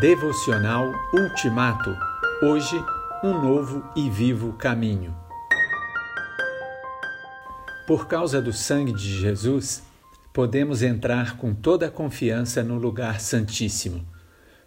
[0.00, 1.96] Devocional Ultimato.
[2.42, 2.76] Hoje,
[3.24, 5.16] um novo e vivo caminho.
[7.86, 9.82] Por causa do sangue de Jesus,
[10.34, 14.06] podemos entrar com toda a confiança no lugar santíssimo.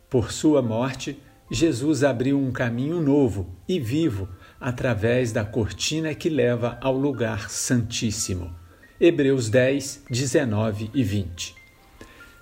[0.10, 1.21] Por sua morte,
[1.52, 4.27] Jesus abriu um caminho novo e vivo
[4.59, 8.52] através da cortina que leva ao lugar santíssimo.
[9.00, 11.59] Hebreus 10, 19 e 20.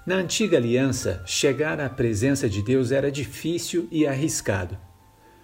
[0.07, 4.77] Na antiga aliança, chegar à presença de Deus era difícil e arriscado.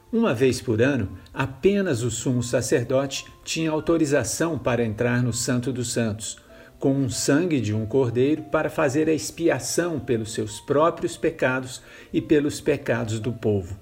[0.09, 5.91] Uma vez por ano, apenas o sumo sacerdote tinha autorização para entrar no Santo dos
[5.91, 6.37] Santos,
[6.79, 11.81] com o sangue de um cordeiro para fazer a expiação pelos seus próprios pecados
[12.13, 13.77] e pelos pecados do povo.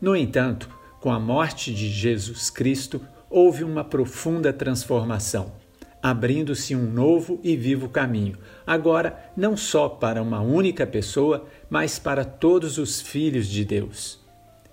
[0.00, 0.70] No entanto,
[1.02, 5.63] com a morte de Jesus Cristo, houve uma profunda transformação
[6.04, 8.36] abrindo-se um novo e vivo caminho,
[8.66, 14.20] agora não só para uma única pessoa, mas para todos os filhos de Deus.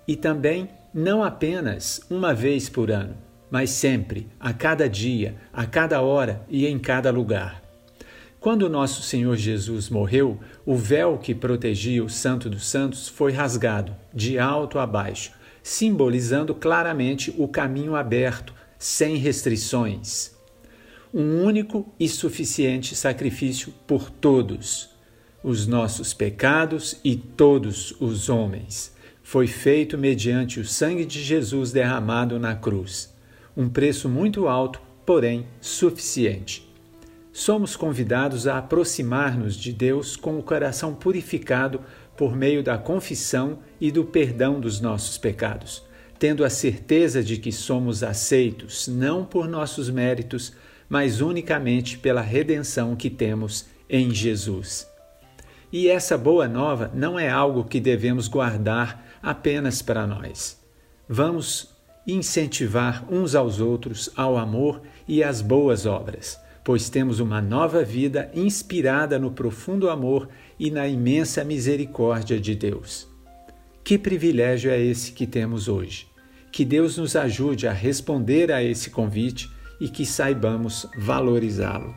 [0.06, 3.16] E também não apenas uma vez por ano,
[3.50, 7.62] mas sempre, a cada dia, a cada hora e em cada lugar.
[8.38, 13.96] Quando nosso Senhor Jesus morreu, o véu que protegia o Santo dos Santos foi rasgado,
[14.12, 20.32] de alto a baixo, simbolizando claramente o caminho aberto, sem restrições
[21.12, 24.90] um único e suficiente sacrifício por todos
[25.42, 28.94] os nossos pecados e todos os homens.
[29.22, 33.12] Foi feito mediante o sangue de Jesus derramado na cruz.
[33.56, 36.68] Um preço muito alto, porém suficiente.
[37.32, 41.80] Somos convidados a aproximar-nos de Deus com o coração purificado
[42.16, 45.82] por meio da confissão e do perdão dos nossos pecados,
[46.18, 50.52] tendo a certeza de que somos aceitos não por nossos méritos,
[50.92, 54.86] mas unicamente pela redenção que temos em Jesus.
[55.72, 60.62] E essa boa nova não é algo que devemos guardar apenas para nós.
[61.08, 61.74] Vamos
[62.06, 68.30] incentivar uns aos outros ao amor e às boas obras, pois temos uma nova vida
[68.34, 70.28] inspirada no profundo amor
[70.60, 73.08] e na imensa misericórdia de Deus.
[73.82, 76.06] Que privilégio é esse que temos hoje?
[76.52, 79.50] Que Deus nos ajude a responder a esse convite
[79.82, 81.92] e que saibamos valorizá-lo.